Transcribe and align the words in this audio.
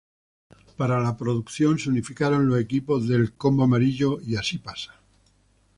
Para 0.77 0.99
la 0.99 1.15
producción 1.15 1.77
se 1.77 1.87
unificaron 1.89 2.49
los 2.49 2.59
equipos 2.59 3.07
de 3.07 3.17
"El 3.17 3.33
Combo 3.33 3.65
Amarillo" 3.65 4.19
y 4.19 4.35
"¡Así 4.35 4.57
Pasa!". 4.57 4.95